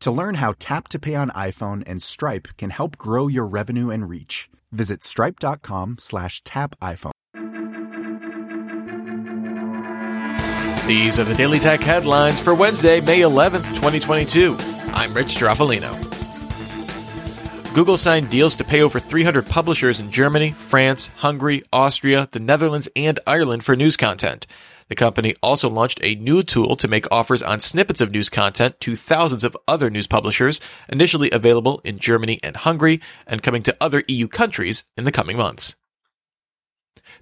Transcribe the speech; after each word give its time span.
To 0.00 0.10
learn 0.10 0.36
how 0.36 0.54
Tap 0.58 0.88
to 0.88 0.98
Pay 0.98 1.14
on 1.14 1.30
iPhone 1.30 1.82
and 1.86 2.02
Stripe 2.02 2.48
can 2.58 2.70
help 2.70 2.96
grow 2.96 3.26
your 3.28 3.46
revenue 3.46 3.90
and 3.90 4.08
reach, 4.08 4.48
visit 4.70 5.02
stripe.com 5.02 5.96
slash 5.98 6.42
tap 6.44 6.76
iPhone. 6.80 7.12
These 10.86 11.18
are 11.18 11.24
the 11.24 11.34
Daily 11.34 11.58
Tech 11.58 11.80
headlines 11.80 12.38
for 12.38 12.54
Wednesday, 12.54 13.00
May 13.00 13.20
11th, 13.20 13.74
2022. 13.74 14.56
I'm 14.92 15.12
Rich 15.12 15.28
Stroffolino. 15.36 15.92
Google 17.74 17.96
signed 17.96 18.30
deals 18.30 18.54
to 18.56 18.64
pay 18.64 18.82
over 18.82 19.00
300 19.00 19.46
publishers 19.48 19.98
in 19.98 20.10
Germany, 20.10 20.52
France, 20.52 21.08
Hungary, 21.16 21.62
Austria, 21.72 22.28
the 22.30 22.38
Netherlands, 22.38 22.88
and 22.94 23.18
Ireland 23.26 23.64
for 23.64 23.74
news 23.74 23.96
content. 23.96 24.46
The 24.88 24.94
company 24.94 25.34
also 25.42 25.68
launched 25.68 25.98
a 26.02 26.14
new 26.14 26.42
tool 26.42 26.76
to 26.76 26.88
make 26.88 27.06
offers 27.10 27.42
on 27.42 27.60
snippets 27.60 28.00
of 28.00 28.12
news 28.12 28.30
content 28.30 28.80
to 28.80 28.94
thousands 28.94 29.42
of 29.42 29.56
other 29.66 29.90
news 29.90 30.06
publishers, 30.06 30.60
initially 30.88 31.30
available 31.32 31.80
in 31.84 31.98
Germany 31.98 32.38
and 32.42 32.56
Hungary, 32.56 33.00
and 33.26 33.42
coming 33.42 33.62
to 33.64 33.76
other 33.80 34.04
EU 34.08 34.28
countries 34.28 34.84
in 34.96 35.04
the 35.04 35.12
coming 35.12 35.36
months. 35.36 35.74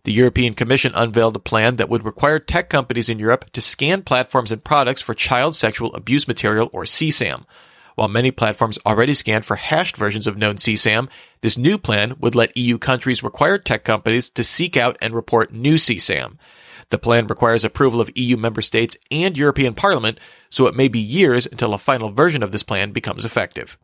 The 0.05 0.13
European 0.13 0.53
Commission 0.53 0.93
unveiled 0.95 1.37
a 1.37 1.41
plan 1.41 1.77
that 1.77 1.89
would 1.89 2.05
require 2.05 2.39
tech 2.39 2.69
companies 2.69 3.09
in 3.09 3.19
Europe 3.19 3.51
to 3.53 3.63
scan 3.63 4.03
platforms 4.03 4.53
and 4.53 4.63
products 4.63 5.01
for 5.01 5.15
child 5.15 5.57
sexual 5.57 5.95
abuse 5.95 6.29
material 6.29 6.69
or 6.75 6.85
CSAM. 6.85 7.47
While 7.95 8.09
many 8.09 8.31
platforms 8.31 8.79
already 8.85 9.15
scan 9.15 9.43
for 9.43 9.57
hashed 9.57 9.97
versions 9.97 10.27
of 10.27 10.37
known 10.37 10.57
CSAM, 10.57 11.09
this 11.41 11.57
new 11.57 11.79
plan 11.79 12.17
would 12.19 12.35
let 12.35 12.57
EU 12.57 12.77
countries 12.77 13.23
require 13.23 13.57
tech 13.57 13.85
companies 13.85 14.29
to 14.31 14.45
seek 14.45 14.77
out 14.77 14.99
and 15.01 15.15
report 15.15 15.53
new 15.53 15.77
CSAM. 15.77 16.37
The 16.91 16.99
plan 16.99 17.27
requires 17.27 17.65
approval 17.65 18.01
of 18.01 18.11
EU 18.15 18.37
member 18.37 18.63
states 18.63 18.97
and 19.11 19.37
European 19.37 19.75
Parliament, 19.75 20.21
so 20.51 20.67
it 20.67 20.77
may 20.77 20.89
be 20.89 21.01
years 21.01 21.47
until 21.47 21.75
a 21.75 21.79
final 21.79 22.11
version 22.11 22.43
of 22.43 22.53
this 22.53 22.63
plan 22.63 22.93
becomes 22.93 23.25
effective. 23.25 23.79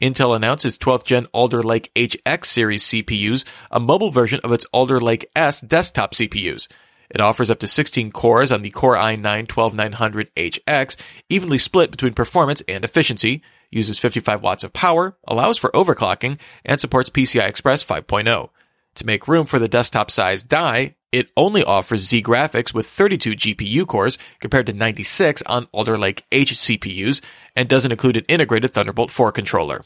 Intel 0.00 0.36
announced 0.36 0.64
its 0.64 0.78
12th 0.78 1.04
gen 1.04 1.26
Alder 1.32 1.62
Lake 1.62 1.90
HX 1.96 2.44
series 2.44 2.84
CPUs, 2.84 3.44
a 3.70 3.80
mobile 3.80 4.10
version 4.10 4.40
of 4.44 4.52
its 4.52 4.64
Alder 4.66 5.00
Lake 5.00 5.28
S 5.34 5.60
desktop 5.60 6.14
CPUs. 6.14 6.68
It 7.10 7.20
offers 7.20 7.50
up 7.50 7.58
to 7.60 7.66
16 7.66 8.12
cores 8.12 8.52
on 8.52 8.62
the 8.62 8.70
Core 8.70 8.96
i9-12900HX, 8.96 10.96
evenly 11.28 11.58
split 11.58 11.90
between 11.90 12.12
performance 12.12 12.62
and 12.68 12.84
efficiency, 12.84 13.42
uses 13.70 13.98
55 13.98 14.42
watts 14.42 14.62
of 14.62 14.72
power, 14.72 15.16
allows 15.26 15.58
for 15.58 15.70
overclocking, 15.70 16.38
and 16.64 16.80
supports 16.80 17.10
PCI 17.10 17.48
Express 17.48 17.84
5.0. 17.84 18.50
To 18.94 19.06
make 19.06 19.28
room 19.28 19.46
for 19.46 19.58
the 19.58 19.68
desktop 19.68 20.10
size 20.10 20.42
die, 20.42 20.96
it 21.10 21.30
only 21.36 21.64
offers 21.64 22.06
Xe 22.06 22.22
graphics 22.22 22.74
with 22.74 22.86
32 22.86 23.32
GPU 23.32 23.86
cores 23.86 24.18
compared 24.40 24.66
to 24.66 24.72
96 24.72 25.42
on 25.42 25.66
Alder 25.72 25.96
Lake 25.96 26.24
H 26.30 26.52
CPUs 26.52 27.22
and 27.56 27.68
doesn't 27.68 27.92
include 27.92 28.18
an 28.18 28.24
integrated 28.28 28.74
Thunderbolt 28.74 29.10
4 29.10 29.32
controller. 29.32 29.84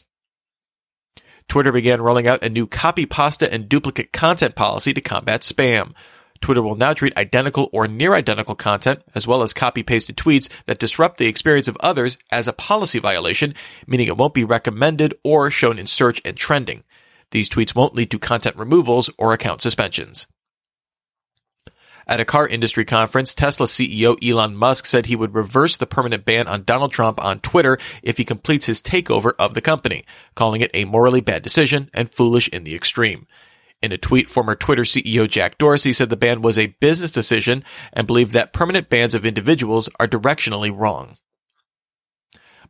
Twitter 1.48 1.72
began 1.72 2.00
rolling 2.00 2.26
out 2.26 2.42
a 2.42 2.48
new 2.48 2.66
copy 2.66 3.06
pasta 3.06 3.52
and 3.52 3.68
duplicate 3.68 4.12
content 4.12 4.54
policy 4.54 4.92
to 4.92 5.00
combat 5.00 5.42
spam. 5.42 5.92
Twitter 6.40 6.62
will 6.62 6.74
now 6.74 6.92
treat 6.92 7.16
identical 7.16 7.68
or 7.72 7.86
near 7.86 8.14
identical 8.14 8.56
content, 8.56 9.00
as 9.14 9.28
well 9.28 9.42
as 9.42 9.52
copy 9.52 9.84
pasted 9.84 10.16
tweets 10.16 10.48
that 10.66 10.78
disrupt 10.78 11.18
the 11.18 11.28
experience 11.28 11.68
of 11.68 11.76
others, 11.78 12.18
as 12.32 12.48
a 12.48 12.52
policy 12.52 12.98
violation, 12.98 13.54
meaning 13.86 14.08
it 14.08 14.16
won't 14.16 14.34
be 14.34 14.44
recommended 14.44 15.14
or 15.22 15.50
shown 15.50 15.78
in 15.78 15.86
search 15.86 16.20
and 16.24 16.36
trending. 16.36 16.82
These 17.30 17.48
tweets 17.48 17.76
won't 17.76 17.94
lead 17.94 18.10
to 18.10 18.18
content 18.18 18.56
removals 18.56 19.08
or 19.18 19.32
account 19.32 19.62
suspensions. 19.62 20.26
At 22.06 22.20
a 22.20 22.24
car 22.24 22.46
industry 22.46 22.84
conference, 22.84 23.34
Tesla 23.34 23.66
CEO 23.66 24.16
Elon 24.26 24.56
Musk 24.56 24.86
said 24.86 25.06
he 25.06 25.16
would 25.16 25.34
reverse 25.34 25.76
the 25.76 25.86
permanent 25.86 26.24
ban 26.24 26.48
on 26.48 26.64
Donald 26.64 26.92
Trump 26.92 27.22
on 27.22 27.40
Twitter 27.40 27.78
if 28.02 28.18
he 28.18 28.24
completes 28.24 28.66
his 28.66 28.82
takeover 28.82 29.32
of 29.38 29.54
the 29.54 29.60
company, 29.60 30.04
calling 30.34 30.60
it 30.60 30.70
a 30.74 30.84
morally 30.84 31.20
bad 31.20 31.42
decision 31.42 31.90
and 31.94 32.12
foolish 32.12 32.48
in 32.48 32.64
the 32.64 32.74
extreme. 32.74 33.26
In 33.82 33.92
a 33.92 33.98
tweet, 33.98 34.28
former 34.28 34.54
Twitter 34.54 34.82
CEO 34.82 35.28
Jack 35.28 35.58
Dorsey 35.58 35.92
said 35.92 36.08
the 36.08 36.16
ban 36.16 36.40
was 36.40 36.56
a 36.56 36.68
business 36.78 37.10
decision 37.10 37.64
and 37.92 38.06
believed 38.06 38.32
that 38.32 38.52
permanent 38.52 38.88
bans 38.88 39.14
of 39.14 39.26
individuals 39.26 39.88
are 39.98 40.06
directionally 40.06 40.72
wrong. 40.74 41.16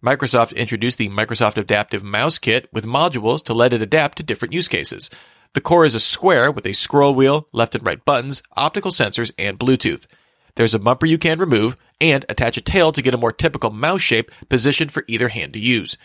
Microsoft 0.02 0.56
introduced 0.56 0.98
the 0.98 1.10
Microsoft 1.10 1.56
Adaptive 1.58 2.02
Mouse 2.02 2.38
Kit 2.38 2.68
with 2.72 2.86
modules 2.86 3.42
to 3.44 3.54
let 3.54 3.72
it 3.72 3.82
adapt 3.82 4.18
to 4.18 4.24
different 4.24 4.52
use 4.52 4.66
cases. 4.66 5.10
The 5.54 5.60
core 5.60 5.84
is 5.84 5.94
a 5.94 6.00
square 6.00 6.50
with 6.50 6.66
a 6.66 6.72
scroll 6.72 7.14
wheel, 7.14 7.46
left 7.52 7.74
and 7.74 7.86
right 7.86 8.02
buttons, 8.02 8.42
optical 8.56 8.90
sensors, 8.90 9.32
and 9.38 9.58
Bluetooth. 9.58 10.06
There's 10.54 10.74
a 10.74 10.78
bumper 10.78 11.04
you 11.04 11.18
can 11.18 11.38
remove 11.38 11.76
and 12.00 12.24
attach 12.30 12.56
a 12.56 12.62
tail 12.62 12.90
to 12.92 13.02
get 13.02 13.12
a 13.12 13.18
more 13.18 13.32
typical 13.32 13.70
mouse 13.70 14.00
shape 14.00 14.30
positioned 14.48 14.92
for 14.92 15.04
either 15.08 15.28
hand 15.28 15.52
to 15.52 15.58
use. 15.58 15.98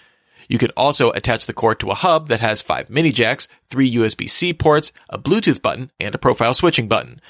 You 0.50 0.58
can 0.58 0.72
also 0.72 1.12
attach 1.12 1.46
the 1.46 1.54
core 1.54 1.76
to 1.76 1.92
a 1.92 1.96
hub 1.96 2.28
that 2.28 2.42
has 2.42 2.62
five 2.62 2.90
mini 2.90 3.12
jacks, 3.14 3.48
three 3.70 3.90
USB-C 3.90 4.54
ports, 4.54 4.92
a 5.10 5.18
Bluetooth 5.18 5.62
button, 5.62 5.92
and 6.00 6.14
a 6.14 6.18
profile 6.20 6.54
switching 6.54 6.90
button. 6.90 7.22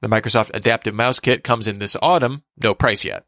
The 0.00 0.08
Microsoft 0.08 0.50
Adaptive 0.54 0.94
Mouse 0.94 1.18
Kit 1.18 1.42
comes 1.42 1.66
in 1.66 1.80
this 1.80 1.96
autumn, 2.00 2.44
no 2.56 2.74
price 2.74 3.04
yet. 3.04 3.24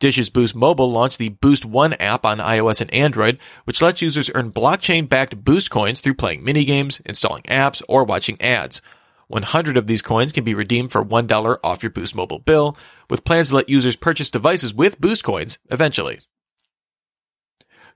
Dish's 0.00 0.30
Boost 0.30 0.54
Mobile 0.54 0.90
launched 0.90 1.18
the 1.18 1.28
Boost 1.28 1.66
One 1.66 1.92
app 1.94 2.24
on 2.24 2.38
iOS 2.38 2.80
and 2.80 2.92
Android, 2.92 3.38
which 3.64 3.82
lets 3.82 4.00
users 4.00 4.30
earn 4.34 4.50
blockchain 4.50 5.06
backed 5.06 5.44
Boost 5.44 5.70
coins 5.70 6.00
through 6.00 6.14
playing 6.14 6.42
minigames, 6.42 7.00
installing 7.04 7.42
apps, 7.42 7.82
or 7.86 8.02
watching 8.02 8.40
ads. 8.40 8.80
100 9.28 9.76
of 9.76 9.86
these 9.86 10.02
coins 10.02 10.32
can 10.32 10.42
be 10.42 10.54
redeemed 10.54 10.90
for 10.90 11.04
$1 11.04 11.58
off 11.62 11.82
your 11.82 11.90
Boost 11.90 12.16
Mobile 12.16 12.38
bill, 12.38 12.76
with 13.10 13.24
plans 13.24 13.50
to 13.50 13.56
let 13.56 13.68
users 13.68 13.94
purchase 13.94 14.30
devices 14.30 14.72
with 14.72 15.00
Boost 15.00 15.22
coins 15.22 15.58
eventually. 15.70 16.20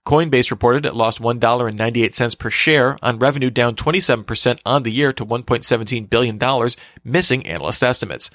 Coinbase 0.07 0.51
reported 0.51 0.85
it 0.85 0.95
lost 0.95 1.23
$1.98 1.23 2.39
per 2.39 2.51
share 2.51 2.99
on 3.03 3.19
revenue 3.19 3.49
down 3.49 3.75
27% 3.75 4.61
on 4.67 4.83
the 4.83 4.93
year 4.93 5.15
to 5.15 5.25
$1.17 5.25 6.11
billion, 6.11 6.69
missing 7.03 7.47
analyst 7.47 7.83
estimates. 7.83 8.31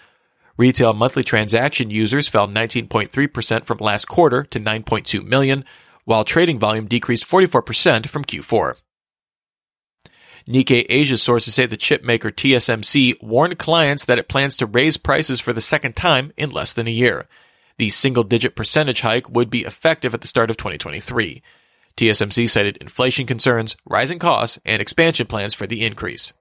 Retail 0.59 0.91
monthly 0.91 1.23
transaction 1.23 1.89
users 1.89 2.27
fell 2.27 2.45
19.3% 2.45 3.63
from 3.63 3.77
last 3.77 4.09
quarter 4.09 4.44
to 4.44 4.59
9.2 4.59 5.25
million, 5.25 5.63
while 6.03 6.25
trading 6.25 6.59
volume 6.59 6.85
decreased 6.85 7.23
44% 7.23 8.09
from 8.09 8.25
Q4. 8.25 8.75
Nikkei 10.50 10.85
Asia 10.89 11.17
sources 11.17 11.53
say 11.53 11.65
the 11.65 11.77
chipmaker 11.77 12.29
TSMC 12.29 13.23
warned 13.23 13.57
clients 13.57 14.03
that 14.03 14.19
it 14.19 14.27
plans 14.27 14.57
to 14.57 14.65
raise 14.65 14.97
prices 14.97 15.39
for 15.39 15.53
the 15.53 15.61
second 15.61 15.95
time 15.95 16.33
in 16.35 16.50
less 16.50 16.73
than 16.73 16.88
a 16.88 16.91
year. 16.91 17.29
The 17.77 17.88
single 17.88 18.25
digit 18.25 18.57
percentage 18.57 19.00
hike 19.00 19.29
would 19.29 19.50
be 19.50 19.63
effective 19.63 20.13
at 20.13 20.19
the 20.19 20.27
start 20.27 20.50
of 20.50 20.57
2023. 20.57 21.41
TSMC 21.95 22.50
cited 22.50 22.75
inflation 22.81 23.25
concerns, 23.25 23.77
rising 23.85 24.19
costs, 24.19 24.59
and 24.65 24.81
expansion 24.81 25.25
plans 25.25 25.53
for 25.53 25.67
the 25.67 25.85
increase. 25.85 26.33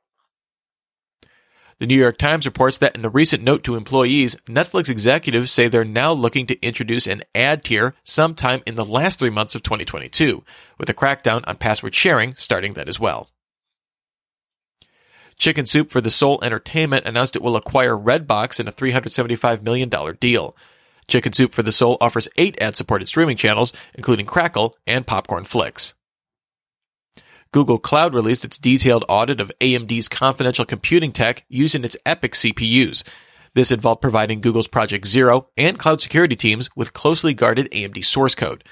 The 1.78 1.86
New 1.86 1.96
York 1.96 2.18
Times 2.18 2.44
reports 2.44 2.78
that 2.78 2.96
in 2.96 3.04
a 3.04 3.08
recent 3.08 3.44
note 3.44 3.62
to 3.62 3.76
employees, 3.76 4.34
Netflix 4.46 4.90
executives 4.90 5.52
say 5.52 5.68
they're 5.68 5.84
now 5.84 6.10
looking 6.10 6.44
to 6.46 6.60
introduce 6.60 7.06
an 7.06 7.22
ad 7.36 7.62
tier 7.62 7.94
sometime 8.02 8.62
in 8.66 8.74
the 8.74 8.84
last 8.84 9.20
three 9.20 9.30
months 9.30 9.54
of 9.54 9.62
2022, 9.62 10.42
with 10.76 10.90
a 10.90 10.94
crackdown 10.94 11.44
on 11.46 11.56
password 11.56 11.94
sharing 11.94 12.34
starting 12.34 12.72
then 12.72 12.88
as 12.88 12.98
well. 12.98 13.30
Chicken 15.36 15.66
Soup 15.66 15.88
for 15.88 16.00
the 16.00 16.10
Soul 16.10 16.40
Entertainment 16.42 17.06
announced 17.06 17.36
it 17.36 17.42
will 17.42 17.54
acquire 17.54 17.96
Redbox 17.96 18.58
in 18.58 18.66
a 18.66 18.72
$375 18.72 19.62
million 19.62 19.88
deal. 20.18 20.56
Chicken 21.06 21.32
Soup 21.32 21.54
for 21.54 21.62
the 21.62 21.70
Soul 21.70 21.96
offers 22.00 22.28
eight 22.36 22.60
ad 22.60 22.74
supported 22.74 23.06
streaming 23.06 23.36
channels, 23.36 23.72
including 23.94 24.26
Crackle 24.26 24.74
and 24.84 25.06
Popcornflix. 25.06 25.92
Google 27.50 27.78
Cloud 27.78 28.14
released 28.14 28.44
its 28.44 28.58
detailed 28.58 29.04
audit 29.08 29.40
of 29.40 29.52
AMD's 29.60 30.08
confidential 30.08 30.64
computing 30.64 31.12
tech 31.12 31.44
using 31.48 31.82
its 31.82 31.96
EPYC 32.04 32.52
CPUs. 32.52 33.02
This 33.54 33.72
involved 33.72 34.02
providing 34.02 34.40
Google's 34.40 34.68
Project 34.68 35.06
Zero 35.06 35.48
and 35.56 35.78
cloud 35.78 36.00
security 36.00 36.36
teams 36.36 36.68
with 36.76 36.92
closely 36.92 37.32
guarded 37.32 37.70
AMD 37.72 38.04
source 38.04 38.34
code. 38.34 38.64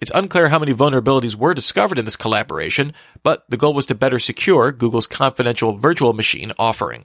It's 0.00 0.10
unclear 0.12 0.48
how 0.48 0.58
many 0.58 0.74
vulnerabilities 0.74 1.36
were 1.36 1.54
discovered 1.54 1.98
in 1.98 2.04
this 2.04 2.16
collaboration, 2.16 2.92
but 3.22 3.44
the 3.48 3.56
goal 3.56 3.72
was 3.72 3.86
to 3.86 3.94
better 3.94 4.18
secure 4.18 4.72
Google's 4.72 5.06
confidential 5.06 5.78
virtual 5.78 6.12
machine 6.12 6.52
offering. 6.58 7.04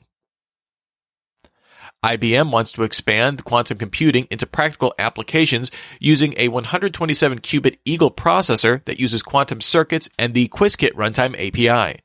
IBM 2.03 2.49
wants 2.49 2.71
to 2.71 2.83
expand 2.83 3.43
quantum 3.43 3.77
computing 3.77 4.25
into 4.31 4.47
practical 4.47 4.93
applications 4.97 5.69
using 5.99 6.33
a 6.37 6.47
127 6.47 7.39
qubit 7.39 7.77
Eagle 7.83 8.09
processor 8.09 8.83
that 8.85 9.01
uses 9.01 9.21
quantum 9.21 9.59
circuits 9.59 10.09
and 10.17 10.33
the 10.33 10.47
Qiskit 10.47 10.93
runtime 10.93 11.33
API. 11.35 11.99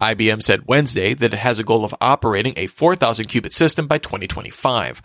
IBM 0.00 0.40
said 0.40 0.68
Wednesday 0.68 1.14
that 1.14 1.34
it 1.34 1.38
has 1.38 1.58
a 1.58 1.64
goal 1.64 1.84
of 1.84 1.94
operating 2.00 2.54
a 2.56 2.68
4,000 2.68 3.26
qubit 3.26 3.52
system 3.52 3.88
by 3.88 3.98
2025. 3.98 5.02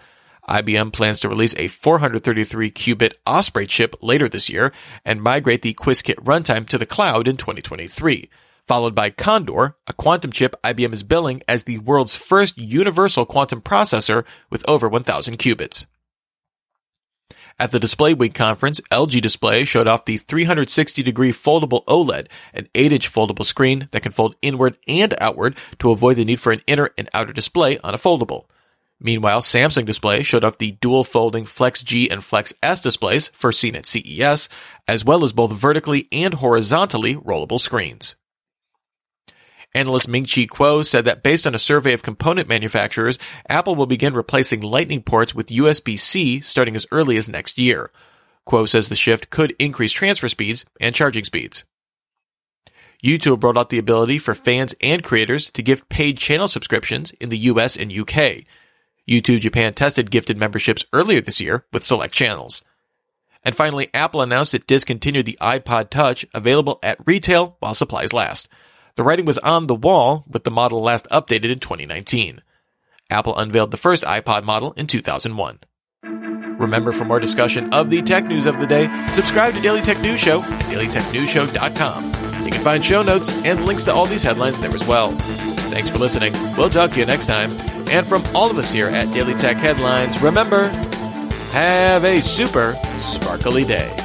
IBM 0.48 0.94
plans 0.94 1.20
to 1.22 1.28
release 1.28 1.56
a 1.58 1.68
433 1.68 2.70
qubit 2.70 3.14
Osprey 3.26 3.66
chip 3.66 3.96
later 4.04 4.30
this 4.30 4.48
year 4.48 4.72
and 5.04 5.24
migrate 5.24 5.64
the 5.64 5.74
Qiskit 5.74 6.24
runtime 6.24 6.70
to 6.70 6.78
the 6.78 6.86
cloud 6.86 7.28
in 7.28 7.36
2023 7.36 8.30
followed 8.68 8.96
by 8.96 9.10
Condor, 9.10 9.76
a 9.88 9.94
quantum 9.94 10.32
chip 10.32 10.56
IBM 10.64 10.94
is 10.94 11.04
billing 11.04 11.42
as 11.48 11.64
the 11.64 11.80
world's 11.80 12.16
first 12.16 12.58
universal 12.58 13.26
quantum 13.26 13.62
processor 13.62 14.26
with 14.50 14.68
over 14.68 14.90
1,000 14.90 15.38
qubits. 15.38 15.86
At 17.58 17.72
the 17.72 17.80
Display 17.80 18.14
Week 18.14 18.34
conference, 18.34 18.82
LG 18.92 19.22
Display 19.22 19.64
showed 19.64 19.88
off 19.88 20.04
the 20.04 20.18
360 20.18 21.02
degree 21.04 21.32
foldable 21.32 21.86
OLED, 21.86 22.28
an 22.54 22.68
8 22.76 22.92
inch 22.92 23.12
foldable 23.12 23.46
screen 23.46 23.88
that 23.92 24.02
can 24.02 24.12
fold 24.12 24.36
inward 24.42 24.78
and 24.90 25.14
outward 25.22 25.56
to 25.80 25.92
avoid 25.92 26.18
the 26.18 26.26
need 26.26 26.42
for 26.42 26.52
an 26.52 26.62
inner 26.68 26.90
and 26.98 27.10
outer 27.14 27.32
display 27.32 27.78
on 27.78 27.94
a 27.94 27.98
foldable. 27.98 28.46
Meanwhile, 29.00 29.42
Samsung 29.42 29.86
Display 29.86 30.24
showed 30.24 30.44
off 30.44 30.58
the 30.58 30.72
dual 30.72 31.04
folding 31.04 31.46
Flex 31.46 31.82
G 31.82 32.10
and 32.10 32.24
Flex 32.24 32.54
S 32.62 32.82
displays 32.82 33.30
first 33.30 33.60
seen 33.60 33.76
at 33.76 33.86
CES, 33.86 34.50
as 34.88 35.06
well 35.06 35.24
as 35.24 35.34
both 35.34 35.52
vertically 35.54 36.08
and 36.12 36.36
horizontally 36.36 37.16
rollable 37.16 37.60
screens. 37.60 38.16
Analyst 39.76 40.08
Ming 40.08 40.24
Chi 40.24 40.46
Kuo 40.46 40.86
said 40.86 41.06
that 41.06 41.22
based 41.22 41.46
on 41.46 41.54
a 41.54 41.60
survey 41.60 41.92
of 41.94 42.02
component 42.02 42.48
manufacturers, 42.48 43.20
Apple 43.50 43.76
will 43.76 43.86
begin 43.86 44.14
replacing 44.14 44.62
Lightning 44.62 45.04
ports 45.04 45.36
with 45.36 45.48
USB 45.48 46.00
C 46.00 46.40
starting 46.40 46.76
as 46.76 46.88
early 46.92 47.18
as 47.18 47.28
next 47.28 47.58
year. 47.58 47.92
Kuo 48.48 48.68
says 48.68 48.88
the 48.88 48.96
shift 48.96 49.30
could 49.30 49.54
increase 49.60 49.92
transfer 49.92 50.30
speeds 50.30 50.66
and 50.80 50.96
charging 50.96 51.26
speeds. 51.26 51.66
YouTube 53.04 53.44
rolled 53.44 53.58
out 53.58 53.70
the 53.70 53.78
ability 53.78 54.18
for 54.18 54.34
fans 54.34 54.74
and 54.82 55.04
creators 55.04 55.52
to 55.52 55.62
gift 55.62 55.90
paid 55.90 56.18
channel 56.18 56.48
subscriptions 56.48 57.12
in 57.20 57.30
the 57.30 57.38
US 57.38 57.76
and 57.76 57.92
UK. 57.92 58.46
YouTube 59.08 59.42
Japan 59.42 59.74
tested 59.74 60.10
gifted 60.10 60.38
memberships 60.38 60.86
earlier 60.94 61.22
this 61.22 61.42
year 61.42 61.66
with 61.74 61.86
select 61.86 62.14
channels. 62.14 62.64
And 63.44 63.54
finally, 63.54 63.90
Apple 63.94 64.22
announced 64.22 64.56
it 64.56 64.66
discontinued 64.66 65.26
the 65.26 65.38
iPod 65.40 65.90
Touch 65.90 66.26
available 66.34 66.80
at 66.82 67.06
retail 67.06 67.58
while 67.60 67.76
supplies 67.76 68.14
last. 68.14 68.48
The 68.96 69.04
writing 69.04 69.26
was 69.26 69.38
on 69.40 69.68
the 69.68 69.76
wall, 69.76 70.24
with 70.28 70.46
the 70.46 70.52
model 70.52 70.82
last 70.82 71.08
updated 71.10 71.52
in 71.52 71.60
2019. 71.60 72.42
Apple 73.10 73.38
unveiled 73.38 73.72
the 73.72 73.78
first 73.78 74.04
iPod 74.04 74.44
model 74.44 74.72
in 74.74 74.88
2001. 74.88 75.60
Remember, 76.58 76.94
for 76.94 77.04
more 77.04 77.20
discussion 77.20 77.74
of 77.74 77.90
the 77.90 78.02
tech 78.02 78.24
news 78.26 78.46
of 78.46 78.60
the 78.60 78.66
day, 78.66 78.88
subscribe 79.12 79.54
to 79.54 79.62
Daily 79.62 79.82
Tech 79.82 80.00
News 80.00 80.22
Show 80.22 80.40
dailytechnewsshow.com. 80.42 82.46
You 82.46 82.52
can 82.52 82.62
find 82.62 82.86
show 82.86 83.04
notes 83.04 83.30
and 83.44 83.66
links 83.66 83.84
to 83.86 83.94
all 83.94 84.06
these 84.06 84.24
headlines 84.24 84.60
there 84.62 84.72
as 84.72 84.88
well. 84.88 85.12
Thanks 85.12 85.90
for 85.90 85.98
listening. 85.98 86.32
We'll 86.58 86.70
talk 86.70 86.92
to 86.92 87.00
you 87.00 87.06
next 87.06 87.26
time. 87.26 87.52
And 87.90 88.08
from 88.08 88.24
all 88.34 88.50
of 88.50 88.58
us 88.58 88.72
here 88.72 88.88
at 88.88 89.14
Daily 89.14 89.34
Tech 89.34 89.58
Headlines, 89.58 90.22
remember, 90.22 90.70
have 91.52 92.06
a 92.06 92.22
super 92.22 92.76
sparkly 93.00 93.66
day. 93.66 94.05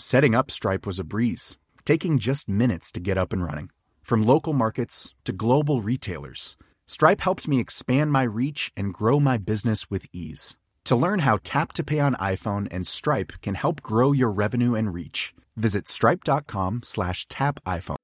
Setting 0.00 0.32
up 0.32 0.48
Stripe 0.48 0.86
was 0.86 1.00
a 1.00 1.04
breeze, 1.04 1.56
taking 1.84 2.20
just 2.20 2.48
minutes 2.48 2.92
to 2.92 3.00
get 3.00 3.18
up 3.18 3.32
and 3.32 3.42
running. 3.42 3.68
From 4.00 4.22
local 4.22 4.52
markets 4.52 5.12
to 5.24 5.32
global 5.32 5.82
retailers, 5.82 6.56
Stripe 6.86 7.20
helped 7.20 7.48
me 7.48 7.58
expand 7.58 8.12
my 8.12 8.22
reach 8.22 8.70
and 8.76 8.94
grow 8.94 9.18
my 9.18 9.38
business 9.38 9.90
with 9.90 10.06
ease. 10.12 10.56
To 10.84 10.94
learn 10.94 11.18
how 11.20 11.40
Tap 11.42 11.72
to 11.72 11.82
Pay 11.82 11.98
on 11.98 12.14
iPhone 12.14 12.68
and 12.70 12.86
Stripe 12.86 13.32
can 13.42 13.56
help 13.56 13.82
grow 13.82 14.12
your 14.12 14.30
revenue 14.30 14.76
and 14.76 14.94
reach, 14.94 15.34
visit 15.56 15.88
stripe.com 15.88 16.82
slash 16.84 17.26
tap 17.28 17.58
iPhone. 17.66 17.96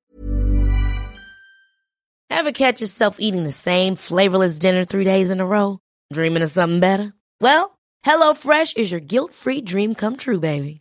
Ever 2.29 2.51
catch 2.51 2.81
yourself 2.81 3.19
eating 3.21 3.45
the 3.45 3.53
same 3.53 3.95
flavorless 3.95 4.59
dinner 4.59 4.85
three 4.85 5.05
days 5.05 5.31
in 5.31 5.39
a 5.39 5.47
row? 5.47 5.79
Dreaming 6.13 6.43
of 6.43 6.51
something 6.51 6.81
better? 6.81 7.15
Well, 7.41 7.79
HelloFresh 8.05 8.77
is 8.77 8.91
your 8.91 9.01
guilt-free 9.01 9.61
dream 9.61 9.95
come 9.95 10.17
true, 10.17 10.41
baby. 10.41 10.81